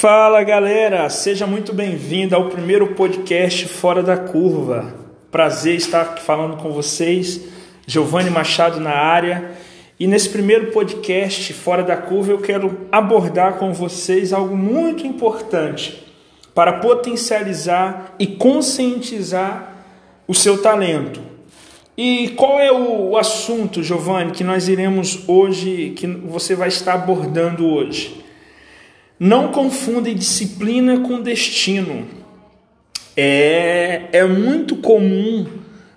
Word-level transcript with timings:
Fala 0.00 0.42
galera, 0.42 1.10
seja 1.10 1.46
muito 1.46 1.74
bem-vindo 1.74 2.34
ao 2.34 2.48
primeiro 2.48 2.94
podcast 2.94 3.68
Fora 3.68 4.02
da 4.02 4.16
Curva. 4.16 4.94
Prazer 5.30 5.76
estar 5.76 6.16
falando 6.20 6.56
com 6.56 6.72
vocês, 6.72 7.38
Giovanni 7.86 8.30
Machado 8.30 8.80
na 8.80 8.92
área. 8.92 9.50
E 9.98 10.06
nesse 10.06 10.30
primeiro 10.30 10.72
podcast 10.72 11.52
Fora 11.52 11.82
da 11.82 11.98
Curva 11.98 12.32
eu 12.32 12.38
quero 12.38 12.88
abordar 12.90 13.58
com 13.58 13.74
vocês 13.74 14.32
algo 14.32 14.56
muito 14.56 15.06
importante 15.06 16.02
para 16.54 16.72
potencializar 16.80 18.14
e 18.18 18.26
conscientizar 18.26 19.84
o 20.26 20.32
seu 20.32 20.62
talento. 20.62 21.20
E 21.94 22.30
qual 22.38 22.58
é 22.58 22.72
o 22.72 23.18
assunto, 23.18 23.82
Giovanni, 23.82 24.30
que 24.30 24.42
nós 24.42 24.66
iremos 24.66 25.28
hoje, 25.28 25.92
que 25.94 26.06
você 26.06 26.54
vai 26.54 26.68
estar 26.68 26.94
abordando 26.94 27.66
hoje? 27.66 28.19
Não 29.20 29.52
confundem 29.52 30.14
disciplina 30.14 31.00
com 31.00 31.20
destino. 31.20 32.08
É, 33.14 34.04
é 34.12 34.24
muito 34.24 34.76
comum 34.76 35.46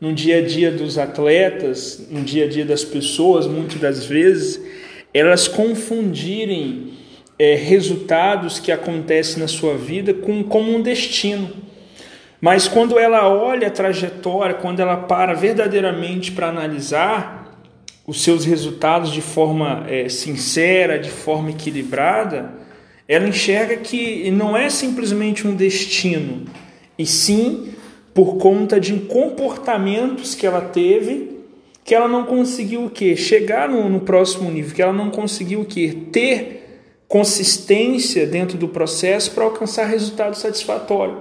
no 0.00 0.14
dia 0.14 0.38
a 0.38 0.46
dia 0.46 0.70
dos 0.70 0.98
atletas, 0.98 2.06
no 2.08 2.20
dia 2.20 2.44
a 2.44 2.48
dia 2.48 2.64
das 2.64 2.84
pessoas, 2.84 3.44
muitas 3.44 3.80
das 3.80 4.04
vezes, 4.06 4.62
elas 5.12 5.48
confundirem 5.48 6.92
é, 7.36 7.56
resultados 7.56 8.60
que 8.60 8.70
acontecem 8.70 9.40
na 9.40 9.48
sua 9.48 9.76
vida 9.76 10.14
com 10.14 10.44
como 10.44 10.76
um 10.76 10.80
destino. 10.80 11.50
Mas 12.40 12.68
quando 12.68 13.00
ela 13.00 13.28
olha 13.28 13.66
a 13.66 13.70
trajetória, 13.72 14.54
quando 14.54 14.78
ela 14.78 14.96
para 14.96 15.34
verdadeiramente 15.34 16.30
para 16.30 16.50
analisar 16.50 17.60
os 18.06 18.22
seus 18.22 18.44
resultados 18.44 19.10
de 19.10 19.20
forma 19.20 19.84
é, 19.88 20.08
sincera, 20.08 21.00
de 21.00 21.10
forma 21.10 21.50
equilibrada, 21.50 22.68
ela 23.08 23.26
enxerga 23.26 23.76
que 23.76 24.30
não 24.30 24.54
é 24.54 24.68
simplesmente 24.68 25.48
um 25.48 25.54
destino, 25.56 26.44
e 26.98 27.06
sim 27.06 27.72
por 28.12 28.36
conta 28.36 28.78
de 28.78 28.92
comportamentos 28.94 30.34
que 30.34 30.46
ela 30.46 30.60
teve, 30.60 31.38
que 31.84 31.94
ela 31.94 32.06
não 32.06 32.24
conseguiu 32.24 32.84
o 32.84 32.90
quê? 32.90 33.16
Chegar 33.16 33.68
no, 33.68 33.88
no 33.88 34.00
próximo 34.00 34.50
nível, 34.50 34.74
que 34.74 34.82
ela 34.82 34.92
não 34.92 35.08
conseguiu 35.08 35.62
o 35.62 35.64
quê? 35.64 35.96
Ter 36.12 36.58
consistência 37.08 38.26
dentro 38.26 38.58
do 38.58 38.68
processo 38.68 39.30
para 39.30 39.44
alcançar 39.44 39.86
resultado 39.86 40.34
satisfatório. 40.34 41.16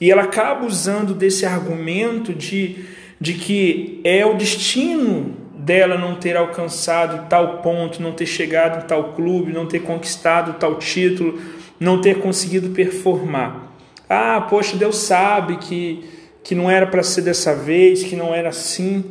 E 0.00 0.10
ela 0.10 0.22
acaba 0.22 0.66
usando 0.66 1.14
desse 1.14 1.46
argumento 1.46 2.34
de, 2.34 2.86
de 3.20 3.34
que 3.34 4.00
é 4.02 4.26
o 4.26 4.34
destino 4.34 5.36
dela 5.64 5.98
não 5.98 6.14
ter 6.14 6.36
alcançado 6.36 7.28
tal 7.28 7.58
ponto, 7.58 8.02
não 8.02 8.12
ter 8.12 8.26
chegado 8.26 8.82
em 8.82 8.86
tal 8.86 9.12
clube, 9.12 9.52
não 9.52 9.66
ter 9.66 9.80
conquistado 9.80 10.58
tal 10.58 10.76
título, 10.76 11.38
não 11.78 12.00
ter 12.00 12.18
conseguido 12.18 12.70
performar. 12.70 13.72
Ah, 14.08 14.40
poxa, 14.48 14.76
Deus 14.76 14.96
sabe 14.96 15.56
que, 15.58 16.04
que 16.42 16.54
não 16.54 16.70
era 16.70 16.86
para 16.86 17.02
ser 17.02 17.22
dessa 17.22 17.54
vez, 17.54 18.02
que 18.02 18.16
não 18.16 18.34
era 18.34 18.48
assim. 18.48 19.04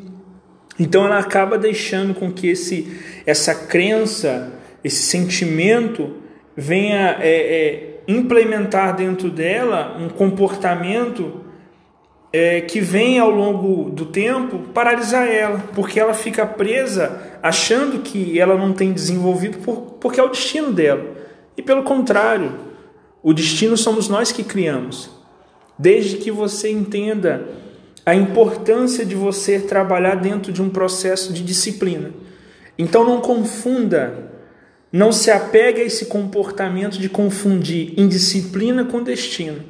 Então 0.80 1.06
ela 1.06 1.20
acaba 1.20 1.58
deixando 1.58 2.14
com 2.14 2.32
que 2.32 2.48
esse, 2.50 3.00
essa 3.26 3.54
crença, 3.54 4.54
esse 4.84 5.04
sentimento 5.04 6.16
venha 6.56 7.18
é, 7.20 7.30
é, 7.30 8.02
implementar 8.08 8.96
dentro 8.96 9.30
dela 9.30 9.98
um 10.00 10.10
comportamento 10.10 11.46
é, 12.32 12.62
que 12.62 12.80
vem 12.80 13.20
ao 13.20 13.30
longo 13.30 13.90
do 13.90 14.06
tempo 14.06 14.60
paralisar 14.74 15.28
ela, 15.28 15.64
porque 15.74 16.00
ela 16.00 16.14
fica 16.14 16.46
presa 16.46 17.40
achando 17.42 18.00
que 18.00 18.40
ela 18.40 18.56
não 18.56 18.74
tem 18.74 18.94
desenvolvido 18.94 19.58
por, 19.60 19.98
porque 20.00 20.20
é 20.20 20.24
o 20.24 20.30
destino 20.30 20.72
dela. 20.72 21.04
E 21.58 21.62
pelo 21.62 21.84
contrário, 21.84 22.54
o 23.24 23.34
destino 23.34 23.76
somos 23.76 24.08
nós 24.08 24.32
que 24.32 24.44
criamos. 24.44 25.10
Desde 25.78 26.18
que 26.18 26.30
você 26.30 26.70
entenda 26.70 27.48
a 28.06 28.16
importância 28.16 29.06
de 29.06 29.16
você 29.16 29.60
trabalhar 29.60 30.16
dentro 30.16 30.52
de 30.52 30.62
um 30.62 30.70
processo 30.70 31.34
de 31.34 31.44
disciplina. 31.44 32.12
Então 32.78 33.04
não 33.04 33.22
confunda, 33.22 34.32
não 34.92 35.12
se 35.12 35.30
apegue 35.30 35.82
a 35.82 35.86
esse 35.86 36.06
comportamento 36.06 36.98
de 36.98 37.10
confundir 37.10 37.94
indisciplina 38.00 38.86
com 38.86 39.04
destino. 39.04 39.64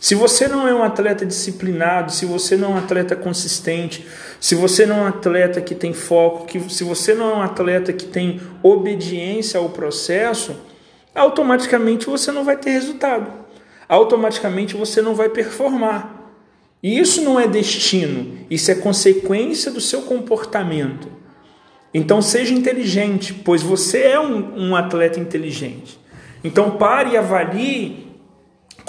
Se 0.00 0.14
você 0.14 0.48
não 0.48 0.66
é 0.66 0.74
um 0.74 0.82
atleta 0.82 1.26
disciplinado, 1.26 2.10
se 2.10 2.24
você 2.24 2.56
não 2.56 2.70
é 2.70 2.74
um 2.76 2.78
atleta 2.78 3.14
consistente, 3.14 4.06
se 4.40 4.54
você 4.54 4.86
não 4.86 5.00
é 5.00 5.02
um 5.02 5.06
atleta 5.06 5.60
que 5.60 5.74
tem 5.74 5.92
foco, 5.92 6.46
que, 6.46 6.58
se 6.72 6.82
você 6.82 7.12
não 7.12 7.30
é 7.30 7.34
um 7.34 7.42
atleta 7.42 7.92
que 7.92 8.06
tem 8.06 8.40
obediência 8.62 9.60
ao 9.60 9.68
processo, 9.68 10.56
automaticamente 11.14 12.06
você 12.06 12.32
não 12.32 12.44
vai 12.44 12.56
ter 12.56 12.70
resultado. 12.70 13.30
Automaticamente 13.86 14.74
você 14.74 15.02
não 15.02 15.14
vai 15.14 15.28
performar. 15.28 16.32
E 16.82 16.98
isso 16.98 17.20
não 17.20 17.38
é 17.38 17.46
destino, 17.46 18.38
isso 18.48 18.70
é 18.70 18.76
consequência 18.76 19.70
do 19.70 19.82
seu 19.82 20.00
comportamento. 20.00 21.08
Então 21.92 22.22
seja 22.22 22.54
inteligente, 22.54 23.34
pois 23.34 23.62
você 23.62 24.00
é 24.00 24.18
um, 24.18 24.70
um 24.70 24.76
atleta 24.76 25.20
inteligente. 25.20 26.00
Então 26.42 26.78
pare 26.78 27.10
e 27.10 27.16
avalie 27.18 28.09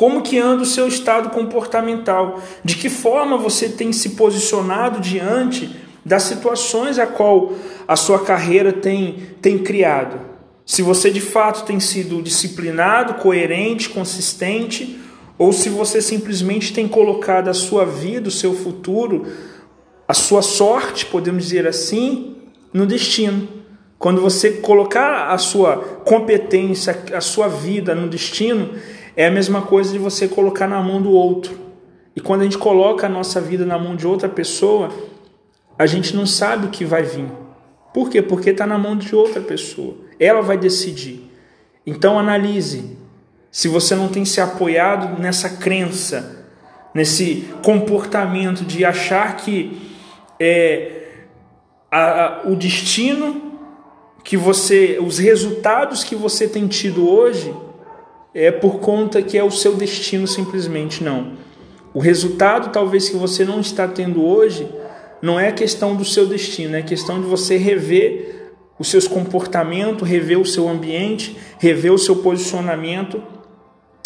como 0.01 0.23
que 0.23 0.39
anda 0.39 0.63
o 0.63 0.66
seu 0.66 0.88
estado 0.88 1.29
comportamental? 1.29 2.41
De 2.66 2.75
que 2.75 2.89
forma 2.89 3.38
você 3.38 3.69
tem 3.69 3.94
se 3.94 4.09
posicionado 4.16 5.00
diante 5.00 5.69
das 6.03 6.23
situações 6.23 6.97
a 6.97 7.06
qual 7.06 7.53
a 7.88 7.95
sua 7.95 8.17
carreira 8.25 8.73
tem, 8.73 9.28
tem 9.39 9.59
criado? 9.59 10.19
Se 10.66 10.81
você 10.81 11.12
de 11.12 11.22
fato 11.22 11.66
tem 11.66 11.79
sido 11.79 12.19
disciplinado, 12.19 13.22
coerente, 13.22 13.89
consistente, 13.89 15.00
ou 15.38 15.53
se 15.53 15.69
você 15.69 16.01
simplesmente 16.01 16.73
tem 16.73 16.88
colocado 16.88 17.50
a 17.50 17.53
sua 17.53 17.85
vida, 17.85 18.28
o 18.28 18.31
seu 18.31 18.56
futuro, 18.56 19.28
a 20.07 20.16
sua 20.16 20.41
sorte, 20.41 21.06
podemos 21.06 21.44
dizer 21.44 21.68
assim, 21.68 22.38
no 22.73 22.88
destino. 22.88 23.47
Quando 24.00 24.19
você 24.19 24.50
colocar 24.50 25.28
a 25.28 25.38
sua 25.38 25.78
competência, 25.78 27.03
a 27.13 27.22
sua 27.22 27.47
vida 27.47 27.94
no 27.94 28.09
destino, 28.09 28.72
é 29.21 29.27
a 29.27 29.31
mesma 29.31 29.61
coisa 29.61 29.91
de 29.91 29.99
você 29.99 30.27
colocar 30.27 30.67
na 30.67 30.81
mão 30.81 30.99
do 30.99 31.11
outro. 31.11 31.55
E 32.15 32.19
quando 32.19 32.41
a 32.41 32.43
gente 32.43 32.57
coloca 32.57 33.05
a 33.05 33.09
nossa 33.09 33.39
vida 33.39 33.63
na 33.63 33.77
mão 33.77 33.95
de 33.95 34.07
outra 34.07 34.27
pessoa, 34.27 34.89
a 35.77 35.85
gente 35.85 36.15
não 36.15 36.25
sabe 36.25 36.65
o 36.65 36.69
que 36.69 36.83
vai 36.83 37.03
vir. 37.03 37.27
Por 37.93 38.09
quê? 38.09 38.19
Porque 38.19 38.49
está 38.49 38.65
na 38.65 38.79
mão 38.79 38.97
de 38.97 39.15
outra 39.15 39.39
pessoa. 39.39 39.93
Ela 40.19 40.41
vai 40.41 40.57
decidir. 40.57 41.29
Então 41.85 42.17
analise 42.17 42.97
se 43.51 43.67
você 43.67 43.95
não 43.95 44.07
tem 44.07 44.25
se 44.25 44.41
apoiado 44.41 45.21
nessa 45.21 45.49
crença, 45.49 46.47
nesse 46.91 47.47
comportamento 47.63 48.65
de 48.65 48.83
achar 48.83 49.35
que 49.35 49.79
é, 50.39 51.03
a, 51.91 51.99
a, 51.99 52.41
o 52.47 52.55
destino 52.55 53.59
que 54.23 54.35
você, 54.35 54.97
os 54.99 55.19
resultados 55.19 56.03
que 56.03 56.15
você 56.15 56.47
tem 56.47 56.67
tido 56.67 57.07
hoje 57.07 57.53
é 58.34 58.52
por 58.52 58.80
conta 58.80 59.22
que 59.22 59.38
é 59.38 59.44
o 59.44 59.52
seu 59.52 59.75
destino 59.75 60.28
simplesmente 60.28 61.03
não. 61.03 61.34
O 61.94 62.00
resultado 62.00 62.72
talvez 62.72 63.09
que 63.09 63.18
você 63.18 63.44
não 63.44 63.59
está 63.59 63.88
tendo 63.88 64.25
hoje 64.25 64.68
não 65.22 65.40
é 65.40 65.52
questão 65.52 65.96
do 65.96 66.06
seu 66.06 66.25
destino, 66.25 66.75
é 66.75 66.81
questão 66.81 67.22
de 67.22 67.28
você 67.28 67.58
rever 67.58 68.53
os 68.80 68.90
seus 68.90 69.08
comportamentos, 69.08 70.08
rever 70.08 70.40
o 70.40 70.46
seu 70.46 70.68
ambiente, 70.68 71.38
rever 71.59 71.94
o 71.94 71.97
seu 71.97 72.16
posicionamento 72.18 73.22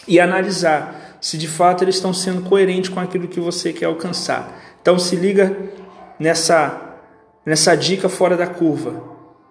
e 0.07 0.19
analisar 0.19 1.17
se 1.21 1.37
de 1.37 1.47
fato 1.47 1.83
eles 1.83 1.95
estão 1.95 2.13
sendo 2.13 2.41
coerentes 2.47 2.89
com 2.89 2.99
aquilo 2.99 3.27
que 3.27 3.39
você 3.39 3.71
quer 3.71 3.85
alcançar. 3.85 4.77
Então 4.81 4.99
se 4.99 5.15
liga 5.15 5.55
nessa 6.19 6.81
nessa 7.45 7.75
dica 7.75 8.09
fora 8.09 8.35
da 8.35 8.47
curva 8.47 9.03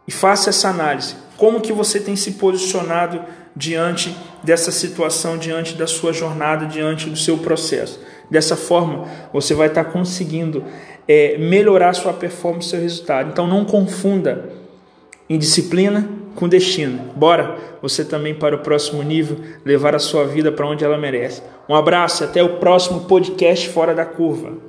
e 0.06 0.12
faça 0.12 0.50
essa 0.50 0.68
análise. 0.68 1.14
Como 1.36 1.60
que 1.60 1.72
você 1.72 2.00
tem 2.00 2.16
se 2.16 2.32
posicionado 2.32 3.22
diante 3.56 4.14
dessa 4.42 4.70
situação, 4.70 5.38
diante 5.38 5.74
da 5.74 5.86
sua 5.86 6.12
jornada, 6.12 6.66
diante 6.66 7.08
do 7.08 7.16
seu 7.16 7.38
processo. 7.38 8.00
Dessa 8.30 8.56
forma, 8.56 9.06
você 9.32 9.54
vai 9.54 9.68
estar 9.68 9.84
conseguindo 9.84 10.64
é, 11.06 11.38
melhorar 11.38 11.92
sua 11.92 12.12
performance, 12.12 12.68
seu 12.68 12.80
resultado. 12.80 13.30
Então, 13.30 13.46
não 13.46 13.64
confunda 13.64 14.50
indisciplina 15.28 16.08
com 16.34 16.48
destino. 16.48 17.12
Bora 17.14 17.56
você 17.80 18.04
também 18.04 18.34
para 18.34 18.56
o 18.56 18.60
próximo 18.60 19.02
nível, 19.02 19.36
levar 19.64 19.94
a 19.94 19.98
sua 19.98 20.24
vida 20.24 20.50
para 20.50 20.66
onde 20.66 20.84
ela 20.84 20.98
merece. 20.98 21.42
Um 21.68 21.74
abraço, 21.74 22.24
até 22.24 22.42
o 22.42 22.56
próximo 22.56 23.02
podcast 23.02 23.68
Fora 23.68 23.94
da 23.94 24.04
Curva. 24.04 24.54